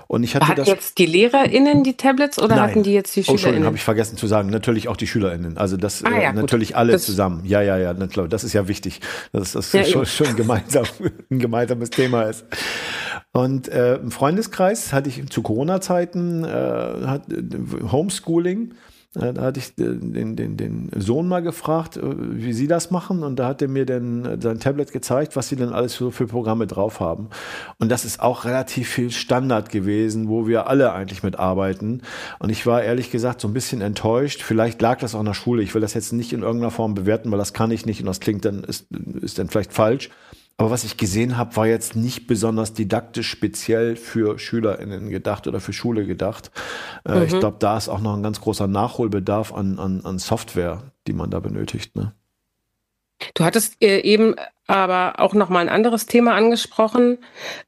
[0.09, 2.71] Und ich hatte Hatten das jetzt die LehrerInnen die Tablets oder Nein.
[2.71, 3.31] hatten die jetzt die SchülerInnen?
[3.31, 4.51] Oh, Entschuldigung, habe ich vergessen zu sagen.
[4.51, 5.59] Natürlich auch die SchülerInnen.
[5.59, 6.77] Also das ah, ja, äh, natürlich gut.
[6.77, 7.42] alle das zusammen.
[7.45, 7.92] Ja, ja, ja.
[7.95, 9.01] Das ist ja wichtig,
[9.33, 10.85] dass das ja, schon, schon gemeinsam,
[11.31, 12.45] ein gemeinsames Thema ist.
[13.33, 17.42] Und äh, im Freundeskreis hatte ich zu Corona-Zeiten äh, hat, äh,
[17.90, 18.75] Homeschooling äh,
[19.16, 23.22] da hatte ich den, den, den Sohn mal gefragt, äh, wie sie das machen.
[23.22, 26.12] Und da hat er mir dann äh, sein Tablet gezeigt, was sie denn alles für,
[26.12, 27.29] für Programme drauf haben.
[27.79, 32.02] Und das ist auch relativ viel Standard gewesen, wo wir alle eigentlich mitarbeiten.
[32.38, 34.42] Und ich war ehrlich gesagt so ein bisschen enttäuscht.
[34.42, 35.62] Vielleicht lag das auch in der Schule.
[35.62, 38.07] Ich will das jetzt nicht in irgendeiner Form bewerten, weil das kann ich nicht und
[38.07, 38.87] das klingt dann, ist,
[39.22, 40.11] ist dann vielleicht falsch.
[40.59, 45.61] Aber was ich gesehen habe, war jetzt nicht besonders didaktisch speziell für SchülerInnen gedacht oder
[45.61, 46.51] für Schule gedacht.
[47.05, 47.23] Äh, mhm.
[47.25, 51.12] Ich glaube, da ist auch noch ein ganz großer Nachholbedarf an, an, an Software, die
[51.12, 51.95] man da benötigt.
[51.95, 52.14] Ne?
[53.35, 54.35] Du hattest äh, eben
[54.66, 57.19] aber auch noch mal ein anderes Thema angesprochen.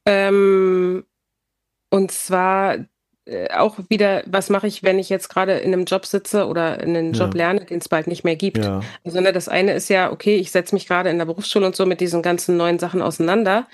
[0.06, 1.04] Ähm,
[1.90, 2.78] und zwar
[3.54, 6.96] auch wieder, was mache ich, wenn ich jetzt gerade in einem Job sitze oder in
[6.96, 7.38] einem Job ja.
[7.38, 8.58] lerne, den es bald nicht mehr gibt.
[8.58, 8.80] Ja.
[9.04, 11.76] Also ne, das eine ist ja, okay, ich setze mich gerade in der Berufsschule und
[11.76, 13.66] so mit diesen ganzen neuen Sachen auseinander.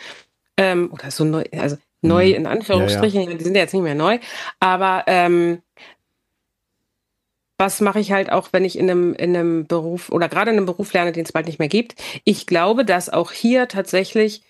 [0.57, 2.35] Ähm, oder so neu, also neu mhm.
[2.35, 4.19] in Anführungsstrichen, ja, die sind ja jetzt nicht mehr neu.
[4.61, 5.63] Aber ähm,
[7.59, 10.57] was mache ich halt auch, wenn ich in einem, in einem Beruf oder gerade in
[10.57, 11.95] einem Beruf lerne, den es bald nicht mehr gibt?
[12.25, 14.43] Ich glaube, dass auch hier tatsächlich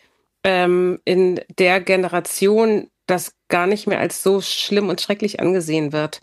[0.43, 6.21] ähm, in der Generation das gar nicht mehr als so schlimm und schrecklich angesehen wird,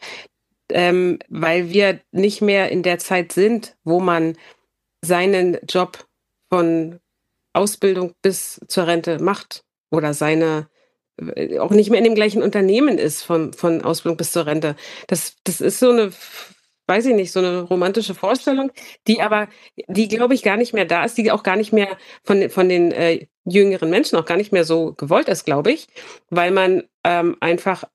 [0.70, 4.38] ähm, weil wir nicht mehr in der Zeit sind, wo man
[5.02, 6.06] seinen Job
[6.50, 7.00] von
[7.54, 10.67] Ausbildung bis zur Rente macht oder seine
[11.36, 14.76] äh, auch nicht mehr in dem gleichen Unternehmen ist von, von Ausbildung bis zur Rente.
[15.08, 16.12] Das, das ist so eine
[16.92, 18.70] weiß ich nicht, so eine romantische Vorstellung,
[19.08, 19.48] die aber,
[19.88, 22.68] die glaube ich gar nicht mehr da ist, die auch gar nicht mehr von, von
[22.68, 25.88] den äh, jüngeren Menschen auch gar nicht mehr so gewollt ist, glaube ich,
[26.30, 27.86] weil man ähm, einfach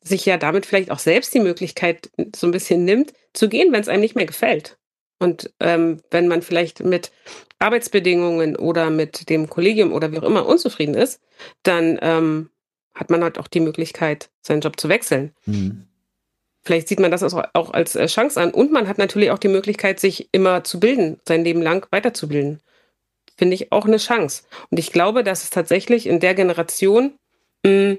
[0.00, 3.82] sich ja damit vielleicht auch selbst die Möglichkeit so ein bisschen nimmt, zu gehen, wenn
[3.82, 4.78] es einem nicht mehr gefällt.
[5.18, 7.12] Und ähm, wenn man vielleicht mit
[7.58, 11.20] Arbeitsbedingungen oder mit dem Kollegium oder wie auch immer unzufrieden ist,
[11.62, 12.48] dann ähm,
[12.94, 15.34] hat man halt auch die Möglichkeit, seinen Job zu wechseln.
[15.44, 15.86] Mhm.
[16.62, 18.52] Vielleicht sieht man das auch als äh, Chance an.
[18.52, 22.60] Und man hat natürlich auch die Möglichkeit, sich immer zu bilden, sein Leben lang weiterzubilden.
[23.36, 24.44] Finde ich auch eine Chance.
[24.70, 27.14] Und ich glaube, dass es tatsächlich in der Generation,
[27.64, 27.96] mh,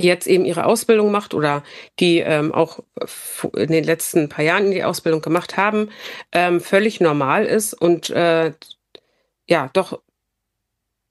[0.00, 1.64] die jetzt eben ihre Ausbildung macht oder
[1.98, 2.80] die ähm, auch
[3.56, 5.90] in den letzten paar Jahren die Ausbildung gemacht haben,
[6.32, 8.52] ähm, völlig normal ist und äh,
[9.48, 10.00] ja, doch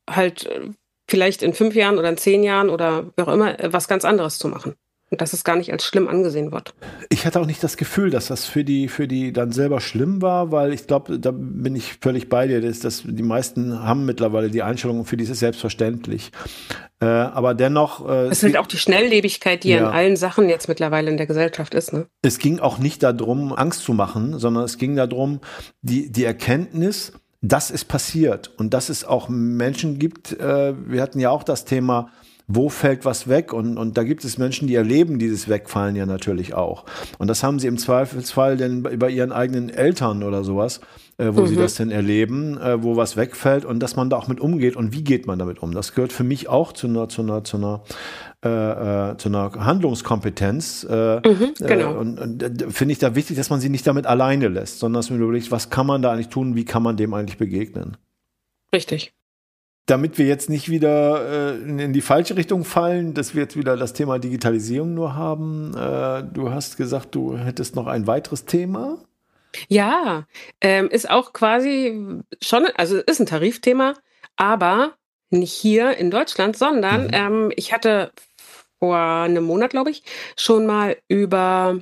[0.09, 0.69] halt äh,
[1.09, 4.05] vielleicht in fünf Jahren oder in zehn Jahren oder wie auch immer äh, was ganz
[4.05, 4.75] anderes zu machen.
[5.09, 6.73] Und dass es gar nicht als schlimm angesehen wird.
[7.09, 10.21] Ich hatte auch nicht das Gefühl, dass das für die, für die dann selber schlimm
[10.21, 14.05] war, weil ich glaube, da bin ich völlig bei dir, dass, dass die meisten haben
[14.05, 16.31] mittlerweile die Einstellung, für die ist es selbstverständlich.
[16.99, 18.07] Äh, aber dennoch.
[18.07, 19.77] Äh, es halt auch die Schnelllebigkeit, die ja.
[19.77, 21.93] in allen Sachen jetzt mittlerweile in der Gesellschaft ist.
[21.93, 22.07] Ne?
[22.21, 25.39] Es ging auch nicht darum, Angst zu machen, sondern es ging darum,
[25.81, 30.33] die, die Erkenntnis, dass es passiert und dass es auch Menschen gibt.
[30.33, 32.09] Äh, wir hatten ja auch das Thema,
[32.47, 33.51] wo fällt was weg?
[33.51, 36.85] Und, und da gibt es Menschen, die erleben dieses Wegfallen ja natürlich auch.
[37.17, 40.79] Und das haben sie im Zweifelsfall denn bei ihren eigenen Eltern oder sowas,
[41.17, 41.47] äh, wo mhm.
[41.47, 44.77] sie das denn erleben, äh, wo was wegfällt und dass man da auch mit umgeht
[44.77, 45.73] und wie geht man damit um.
[45.73, 47.83] Das gehört für mich auch zu einer, zu einer, zu einer
[48.45, 50.87] äh, äh zu einer Handlungskompetenz.
[50.89, 51.95] Äh, mhm, genau.
[51.95, 54.99] Äh, und, und finde ich da wichtig, dass man sie nicht damit alleine lässt, sondern
[54.99, 57.97] dass man überlegt, was kann man da eigentlich tun, wie kann man dem eigentlich begegnen.
[58.73, 59.13] Richtig
[59.87, 63.77] damit wir jetzt nicht wieder äh, in die falsche Richtung fallen, dass wir jetzt wieder
[63.77, 65.73] das Thema Digitalisierung nur haben.
[65.75, 68.99] Äh, du hast gesagt, du hättest noch ein weiteres Thema.
[69.69, 70.25] Ja,
[70.59, 73.93] ähm, ist auch quasi schon, also ist ein Tarifthema,
[74.35, 74.93] aber
[75.29, 77.13] nicht hier in Deutschland, sondern mhm.
[77.13, 78.11] ähm, ich hatte
[78.79, 80.03] vor einem Monat, glaube ich,
[80.35, 81.79] schon mal über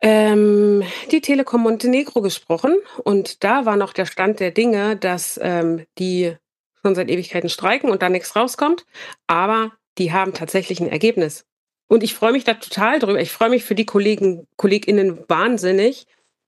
[0.00, 5.84] ähm, die Telekom Montenegro gesprochen und da war noch der Stand der Dinge, dass ähm,
[5.98, 6.36] die
[6.82, 8.86] schon seit Ewigkeiten streiken und da nichts rauskommt.
[9.26, 11.44] Aber die haben tatsächlich ein Ergebnis.
[11.88, 13.20] Und ich freue mich da total drüber.
[13.20, 16.06] Ich freue mich für die Kollegen, KollegInnen wahnsinnig.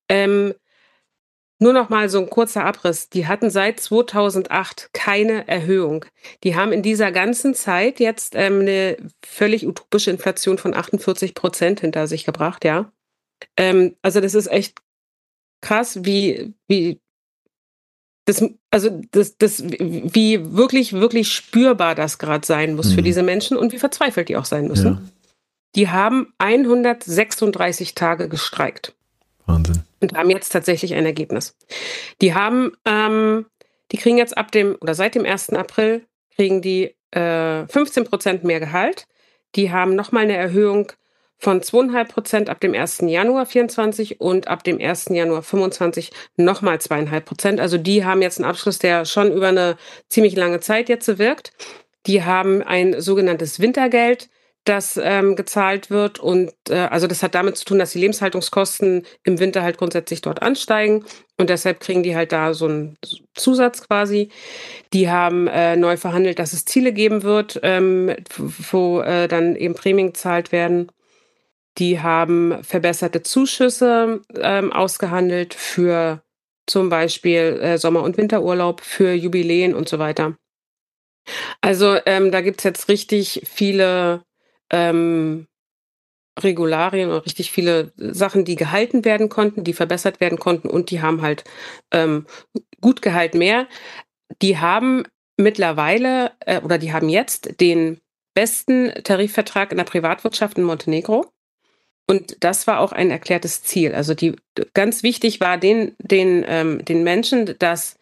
[0.08, 0.54] Ähm,
[1.60, 3.08] nur noch mal so ein kurzer Abriss.
[3.08, 6.04] Die hatten seit 2008 keine Erhöhung.
[6.42, 11.80] Die haben in dieser ganzen Zeit jetzt ähm, eine völlig utopische Inflation von 48 Prozent
[11.80, 12.92] hinter sich gebracht, ja.
[13.56, 14.80] Ähm, also das ist echt
[15.60, 17.00] krass, wie, wie
[18.24, 22.94] das, also das, das, wie wirklich, wirklich spürbar das gerade sein muss mhm.
[22.94, 24.86] für diese Menschen und wie verzweifelt die auch sein müssen.
[24.86, 25.02] Ja.
[25.74, 28.94] Die haben 136 Tage gestreikt.
[29.46, 29.82] Wahnsinn.
[30.00, 31.56] Und haben jetzt tatsächlich ein Ergebnis.
[32.22, 33.46] Die haben, ähm,
[33.92, 35.50] die kriegen jetzt ab dem oder seit dem 1.
[35.50, 39.06] April kriegen die äh, 15 Prozent mehr Gehalt.
[39.54, 40.92] Die haben nochmal eine Erhöhung
[41.44, 43.00] von 2,5 Prozent ab dem 1.
[43.02, 45.10] Januar 24 und ab dem 1.
[45.10, 47.60] Januar 25 nochmal 2,5 Prozent.
[47.60, 49.76] Also die haben jetzt einen Abschluss, der schon über eine
[50.08, 51.52] ziemlich lange Zeit jetzt wirkt.
[52.06, 54.30] Die haben ein sogenanntes Wintergeld,
[54.64, 56.18] das ähm, gezahlt wird.
[56.18, 60.22] Und äh, also das hat damit zu tun, dass die Lebenshaltungskosten im Winter halt grundsätzlich
[60.22, 61.04] dort ansteigen.
[61.36, 62.96] Und deshalb kriegen die halt da so einen
[63.34, 64.30] Zusatz quasi.
[64.94, 68.16] Die haben äh, neu verhandelt, dass es Ziele geben wird, ähm,
[68.70, 70.88] wo äh, dann eben Prämien gezahlt werden.
[71.78, 76.22] Die haben verbesserte Zuschüsse ähm, ausgehandelt für
[76.66, 80.36] zum Beispiel äh, Sommer- und Winterurlaub, für Jubiläen und so weiter.
[81.60, 84.24] Also ähm, da gibt's jetzt richtig viele
[84.70, 85.46] ähm,
[86.40, 91.00] Regularien oder richtig viele Sachen, die gehalten werden konnten, die verbessert werden konnten und die
[91.00, 91.44] haben halt
[91.92, 92.26] ähm,
[92.80, 93.68] gut gehalten mehr.
[94.42, 95.04] Die haben
[95.36, 98.00] mittlerweile äh, oder die haben jetzt den
[98.34, 101.33] besten Tarifvertrag in der Privatwirtschaft in Montenegro.
[102.06, 103.94] Und das war auch ein erklärtes Ziel.
[103.94, 104.36] Also die
[104.74, 107.96] ganz wichtig war den, den, ähm, den Menschen, dass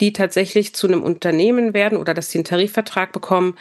[0.00, 3.56] die tatsächlich zu einem Unternehmen werden oder dass sie einen Tarifvertrag bekommen,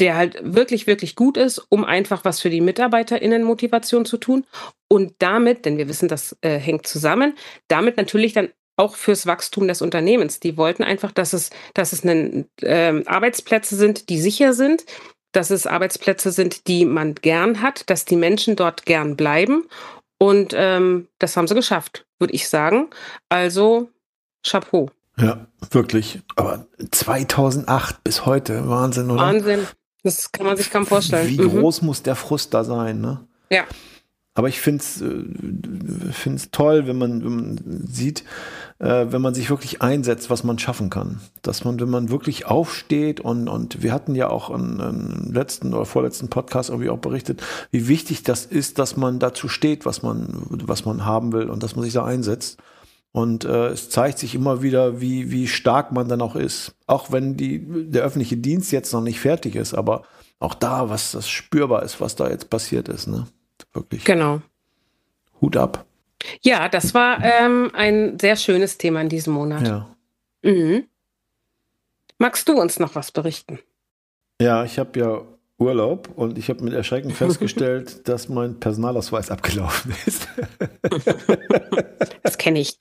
[0.00, 4.46] der halt wirklich, wirklich gut ist, um einfach was für die MitarbeiterInnen-Motivation zu tun.
[4.88, 7.34] Und damit, denn wir wissen, das äh, hängt zusammen,
[7.68, 10.40] damit natürlich dann auch fürs Wachstum des Unternehmens.
[10.40, 14.84] Die wollten einfach, dass es, dass es einen, äh, Arbeitsplätze sind, die sicher sind,
[15.32, 19.64] dass es Arbeitsplätze sind, die man gern hat, dass die Menschen dort gern bleiben.
[20.18, 22.90] Und ähm, das haben sie geschafft, würde ich sagen.
[23.28, 23.90] Also
[24.46, 24.90] Chapeau.
[25.18, 26.20] Ja, wirklich.
[26.36, 29.22] Aber 2008 bis heute, Wahnsinn, oder?
[29.22, 29.66] Wahnsinn.
[30.02, 31.28] Das kann man sich kaum vorstellen.
[31.28, 31.60] Wie mhm.
[31.60, 33.26] groß muss der Frust da sein, ne?
[33.50, 33.64] Ja.
[34.34, 38.24] Aber ich finde es äh, toll, wenn man, wenn man sieht,
[38.78, 41.20] äh, wenn man sich wirklich einsetzt, was man schaffen kann.
[41.42, 45.84] Dass man, wenn man wirklich aufsteht und, und wir hatten ja auch im letzten oder
[45.84, 50.46] vorletzten Podcast irgendwie auch berichtet, wie wichtig das ist, dass man dazu steht, was man,
[50.48, 52.58] was man haben will und dass man sich da einsetzt.
[53.12, 56.74] Und äh, es zeigt sich immer wieder, wie, wie stark man dann auch ist.
[56.86, 60.04] Auch wenn die, der öffentliche Dienst jetzt noch nicht fertig ist, aber
[60.38, 63.08] auch da, was das spürbar ist, was da jetzt passiert ist.
[63.08, 63.26] Ne?
[63.72, 64.04] Wirklich.
[64.04, 64.42] Genau.
[65.40, 65.86] Hut ab.
[66.42, 69.66] Ja, das war ähm, ein sehr schönes Thema in diesem Monat.
[69.66, 69.96] Ja.
[70.42, 70.84] Mhm.
[72.18, 73.58] Magst du uns noch was berichten?
[74.40, 75.22] Ja, ich habe ja
[75.58, 80.28] Urlaub und ich habe mit Erschrecken festgestellt, dass mein Personalausweis abgelaufen ist.
[82.22, 82.78] das kenne ich.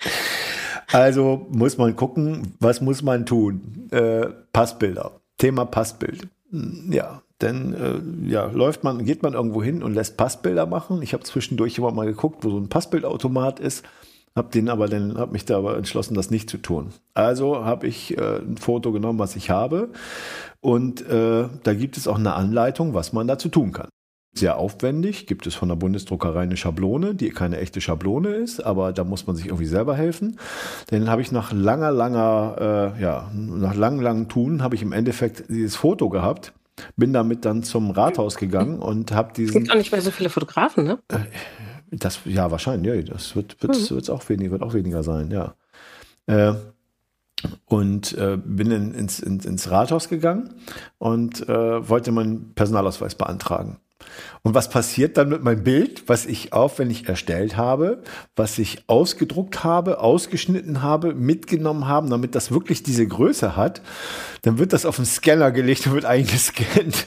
[0.92, 3.88] Also muss man gucken, was muss man tun?
[3.92, 5.22] Äh, Passbilder.
[5.38, 6.28] Thema Passbild.
[6.90, 11.02] Ja, dann äh, ja, läuft man, geht man irgendwo hin und lässt Passbilder machen.
[11.02, 13.84] Ich habe zwischendurch immer mal geguckt, wo so ein Passbildautomat ist,
[14.36, 16.90] habe den aber dann habe mich da aber entschlossen, das nicht zu tun.
[17.14, 19.90] Also habe ich äh, ein Foto genommen, was ich habe,
[20.62, 23.90] und äh, da gibt es auch eine Anleitung, was man dazu tun kann.
[24.34, 28.94] Sehr aufwendig, gibt es von der Bundesdruckerei eine Schablone, die keine echte Schablone ist, aber
[28.94, 30.40] da muss man sich irgendwie selber helfen.
[30.88, 34.94] Dann habe ich nach langer, langer, äh, ja, nach langem, langem Tun, habe ich im
[34.94, 36.54] Endeffekt dieses Foto gehabt
[36.96, 39.50] bin damit dann zum Rathaus gegangen und habe diesen.
[39.50, 41.00] Es gibt auch nicht mehr so viele Fotografen, ne?
[41.10, 41.20] Äh,
[41.92, 44.14] das, ja, wahrscheinlich, das wird, wird, mhm.
[44.14, 45.56] auch weniger, wird auch weniger sein, ja.
[46.28, 46.54] Äh,
[47.66, 50.54] und äh, bin in, ins, ins, ins Rathaus gegangen
[51.00, 53.80] und äh, wollte meinen Personalausweis beantragen.
[54.44, 58.02] Und was passiert dann mit meinem Bild, was ich aufwendig erstellt habe,
[58.36, 63.82] was ich ausgedruckt habe, ausgeschnitten habe, mitgenommen habe, damit das wirklich diese Größe hat?
[64.42, 67.06] Dann wird das auf den Scanner gelegt und wird eingescannt.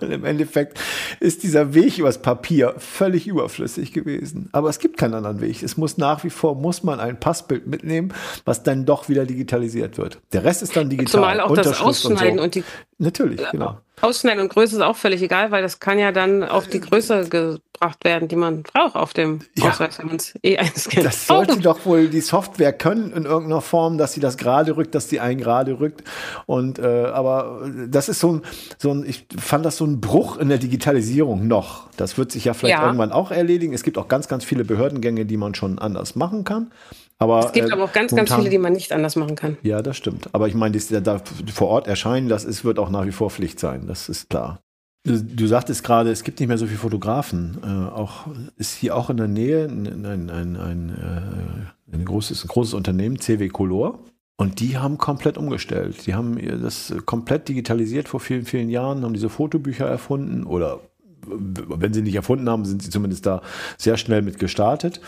[0.00, 0.80] und Im Endeffekt
[1.20, 4.48] ist dieser Weg übers Papier völlig überflüssig gewesen.
[4.50, 5.62] Aber es gibt keinen anderen Weg.
[5.62, 8.12] Es muss nach wie vor, muss man ein Passbild mitnehmen,
[8.44, 10.18] was dann doch wieder digitalisiert wird.
[10.32, 11.12] Der Rest ist dann digital.
[11.12, 12.44] Zumal auch das Ausschneiden und, so.
[12.44, 12.64] und die
[12.98, 13.78] Natürlich, genau.
[14.02, 17.28] Ausschneiden und Größe ist auch völlig egal, weil das kann ja dann auf die Größe
[17.30, 19.70] gebracht werden, die man braucht auf dem ja.
[19.70, 21.06] Ausweis, wenn man es eh einscannt.
[21.06, 21.60] Das sollte oh.
[21.60, 25.18] doch wohl die Software können in irgendeiner Form, dass sie das gerade rückt, dass sie
[25.18, 26.04] einen gerade rückt.
[26.44, 28.42] Und äh, aber das ist so ein,
[28.76, 31.88] so ein, ich fand das so ein Bruch in der Digitalisierung noch.
[31.96, 32.84] Das wird sich ja vielleicht ja.
[32.84, 33.72] irgendwann auch erledigen.
[33.72, 36.70] Es gibt auch ganz, ganz viele Behördengänge, die man schon anders machen kann.
[37.18, 39.56] Aber, es gibt äh, aber auch ganz, ganz viele, die man nicht anders machen kann.
[39.62, 40.28] Ja, das stimmt.
[40.32, 43.30] Aber ich meine, das, da vor Ort erscheinen, das ist, wird auch nach wie vor
[43.30, 43.86] Pflicht sein.
[43.86, 44.60] Das ist klar.
[45.04, 47.58] Du, du sagtest gerade, es gibt nicht mehr so viele Fotografen.
[47.62, 48.26] Äh, auch
[48.56, 52.74] ist hier auch in der Nähe ein, ein, ein, ein, äh, ein, großes, ein großes
[52.74, 54.00] Unternehmen, CW Color.
[54.36, 56.06] Und die haben komplett umgestellt.
[56.06, 60.80] Die haben das komplett digitalisiert vor vielen, vielen Jahren, haben diese Fotobücher erfunden oder
[61.28, 63.42] wenn sie nicht erfunden haben, sind sie zumindest da
[63.78, 65.00] sehr schnell mit gestartet.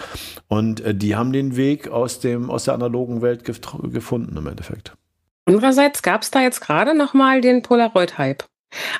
[0.48, 4.92] Und äh, die haben den Weg aus, dem, aus der analogen Welt gefunden im Endeffekt.
[5.46, 8.44] Andererseits gab es da jetzt gerade nochmal den Polaroid-Hype.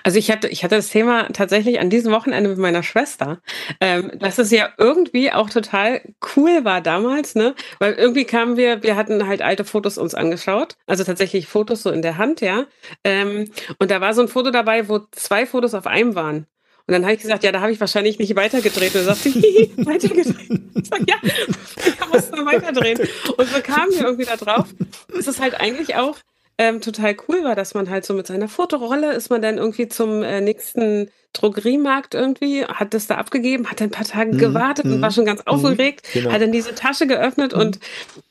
[0.03, 3.41] Also ich hatte, ich hatte das Thema tatsächlich an diesem Wochenende mit meiner Schwester,
[3.81, 6.01] ähm, dass es ja irgendwie auch total
[6.37, 7.55] cool war damals, ne?
[7.79, 11.91] Weil irgendwie kamen wir, wir hatten halt alte Fotos uns angeschaut, also tatsächlich Fotos so
[11.91, 12.65] in der Hand, ja.
[13.05, 16.47] Ähm, und da war so ein Foto dabei, wo zwei Fotos auf einem waren.
[16.89, 18.95] Und dann habe ich gesagt, ja, da habe ich wahrscheinlich nicht weitergedreht.
[18.95, 20.61] Und er sagt sie, weitergedreht.
[20.75, 21.17] Ich sag, ja,
[22.01, 22.99] da musst du weiterdrehen.
[23.37, 24.69] Und so kamen wir irgendwie da drauf.
[25.17, 26.17] Es ist halt eigentlich auch
[26.59, 29.89] ähm, total cool war, dass man halt so mit seiner Fotorolle ist man dann irgendwie
[29.89, 34.39] zum äh, nächsten Drogeriemarkt irgendwie, hat das da abgegeben, hat ein paar Tage mhm.
[34.39, 35.03] gewartet und mhm.
[35.03, 35.47] war schon ganz mhm.
[35.47, 36.33] aufgeregt, genau.
[36.33, 37.61] hat dann diese Tasche geöffnet mhm.
[37.61, 37.79] und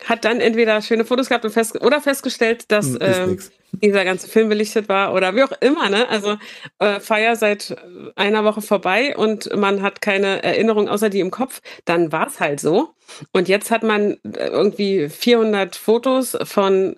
[0.04, 3.40] hat dann entweder schöne Fotos gehabt und fest, oder festgestellt, dass mhm, ähm,
[3.72, 6.10] dieser ganze Film belichtet war oder wie auch immer, ne?
[6.10, 6.38] Also
[6.80, 7.78] äh, Feier seit
[8.16, 12.40] einer Woche vorbei und man hat keine Erinnerung außer die im Kopf, dann war es
[12.40, 12.90] halt so.
[13.32, 16.96] Und jetzt hat man äh, irgendwie 400 Fotos von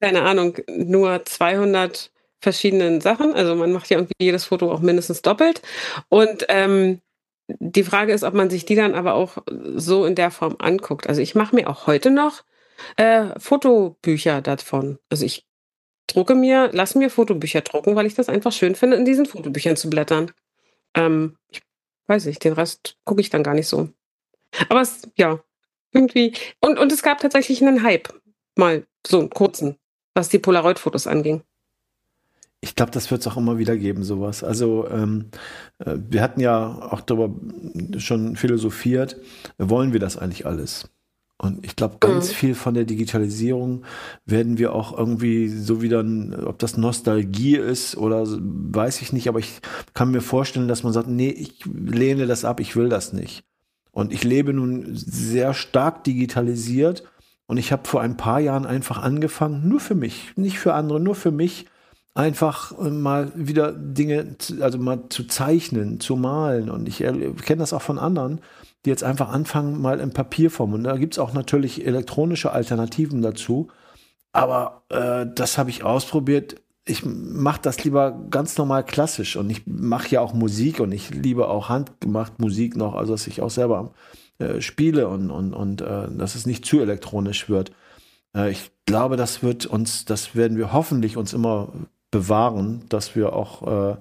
[0.00, 2.10] keine Ahnung, nur 200
[2.40, 3.34] verschiedenen Sachen.
[3.34, 5.62] Also man macht ja irgendwie jedes Foto auch mindestens doppelt.
[6.08, 7.00] Und ähm,
[7.48, 9.38] die Frage ist, ob man sich die dann aber auch
[9.74, 11.08] so in der Form anguckt.
[11.08, 12.44] Also ich mache mir auch heute noch
[12.96, 14.98] äh, Fotobücher davon.
[15.10, 15.46] Also ich
[16.06, 19.76] drucke mir, lasse mir Fotobücher drucken, weil ich das einfach schön finde, in diesen Fotobüchern
[19.76, 20.32] zu blättern.
[20.94, 21.62] Ähm, ich
[22.06, 23.90] weiß nicht, den Rest gucke ich dann gar nicht so.
[24.68, 25.40] Aber es, ja,
[25.92, 26.34] irgendwie.
[26.60, 28.08] Und, und es gab tatsächlich einen Hype.
[28.56, 29.76] Mal so einen kurzen
[30.14, 31.42] was die Polaroid-Fotos anging.
[32.62, 34.44] Ich glaube, das wird es auch immer wieder geben, sowas.
[34.44, 35.30] Also ähm,
[35.78, 37.34] äh, wir hatten ja auch darüber
[37.96, 39.16] schon philosophiert,
[39.56, 40.90] wollen wir das eigentlich alles?
[41.38, 42.34] Und ich glaube, ganz mhm.
[42.34, 43.84] viel von der Digitalisierung
[44.26, 46.04] werden wir auch irgendwie so wieder,
[46.44, 49.60] ob das Nostalgie ist oder weiß ich nicht, aber ich
[49.94, 53.42] kann mir vorstellen, dass man sagt, nee, ich lehne das ab, ich will das nicht.
[53.90, 57.04] Und ich lebe nun sehr stark digitalisiert
[57.50, 61.00] und ich habe vor ein paar Jahren einfach angefangen, nur für mich, nicht für andere,
[61.00, 61.66] nur für mich,
[62.14, 66.70] einfach äh, mal wieder Dinge, also mal zu zeichnen, zu malen.
[66.70, 68.40] Und ich kenne das auch von anderen,
[68.84, 70.74] die jetzt einfach anfangen, mal in Papierform.
[70.74, 73.66] Und da gibt es auch natürlich elektronische Alternativen dazu.
[74.30, 76.54] Aber äh, das habe ich ausprobiert.
[76.84, 81.10] Ich mache das lieber ganz normal klassisch und ich mache ja auch Musik und ich
[81.10, 83.90] liebe auch handgemacht Musik noch, also dass ich auch selber
[84.40, 87.72] äh, spiele und, und, und äh, dass es nicht zu elektronisch wird.
[88.34, 91.72] Äh, ich glaube, das wird uns, das werden wir hoffentlich uns immer
[92.10, 93.96] bewahren, dass wir auch äh,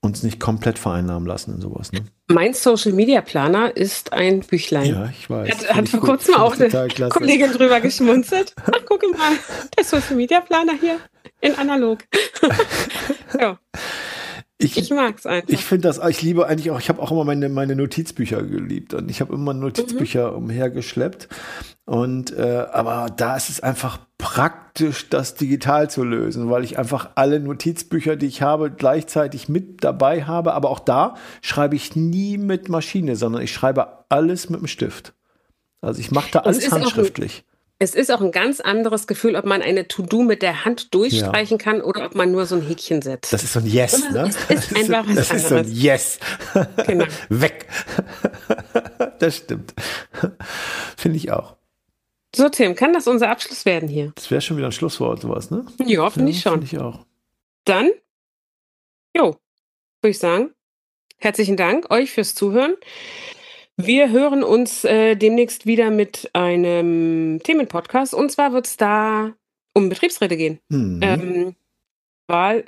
[0.00, 1.92] uns nicht komplett vereinnahmen lassen in sowas.
[1.92, 2.00] Ne?
[2.28, 4.90] Mein Social Media Planer ist ein Büchlein.
[4.90, 5.48] Ja, ich weiß.
[5.50, 7.08] Hat, hat vor kurzem auch eine klasse.
[7.08, 8.54] Kollegin drüber geschmunzelt.
[8.60, 9.32] Ach, gucke mal,
[9.76, 10.98] der Social Media Planer hier
[11.40, 12.00] in analog.
[13.40, 13.58] ja.
[14.60, 15.48] Ich, ich mag es einfach.
[15.48, 18.92] Ich finde das, ich liebe eigentlich auch, ich habe auch immer meine, meine Notizbücher geliebt
[18.92, 20.36] und ich habe immer Notizbücher mhm.
[20.38, 21.28] umhergeschleppt.
[21.84, 27.10] Und äh, aber da ist es einfach praktisch, das digital zu lösen, weil ich einfach
[27.14, 30.54] alle Notizbücher, die ich habe, gleichzeitig mit dabei habe.
[30.54, 35.14] Aber auch da schreibe ich nie mit Maschine, sondern ich schreibe alles mit dem Stift.
[35.80, 37.44] Also ich mache da alles handschriftlich.
[37.80, 41.58] Es ist auch ein ganz anderes Gefühl, ob man eine To-Do mit der Hand durchstreichen
[41.58, 41.64] ja.
[41.64, 43.32] kann oder ob man nur so ein Häkchen setzt.
[43.32, 44.30] Das ist so ein Yes, ne?
[44.48, 45.42] Es ist einfach was Das anderes.
[45.42, 46.18] ist so ein Yes.
[46.86, 47.04] Genau.
[47.28, 47.66] Weg.
[49.20, 49.74] das stimmt.
[50.96, 51.56] Finde ich auch.
[52.34, 54.12] So, Tim, kann das unser Abschluss werden hier?
[54.16, 55.64] Das wäre schon wieder ein Schlusswort, sowas, ne?
[55.86, 56.52] Ja, finde ja, ich schon.
[56.54, 57.06] Finde ich auch.
[57.64, 57.90] Dann,
[59.16, 59.36] jo,
[60.02, 60.50] würde ich sagen,
[61.18, 62.74] herzlichen Dank euch fürs Zuhören.
[63.80, 68.12] Wir hören uns äh, demnächst wieder mit einem Themenpodcast.
[68.12, 69.34] Und zwar wird es da
[69.72, 70.58] um Betriebsräte gehen.
[70.68, 71.00] Mhm.
[71.00, 71.56] Ähm,
[72.26, 72.64] Wahl,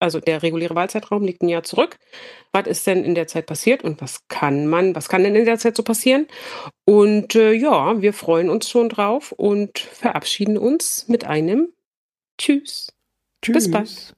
[0.00, 1.96] also der reguläre Wahlzeitraum liegt ein Jahr zurück.
[2.50, 5.44] Was ist denn in der Zeit passiert und was kann man, was kann denn in
[5.44, 6.26] der Zeit so passieren?
[6.84, 11.72] Und äh, ja, wir freuen uns schon drauf und verabschieden uns mit einem
[12.36, 12.92] Tschüss.
[13.42, 13.54] Tschüss.
[13.54, 14.17] Bis bald.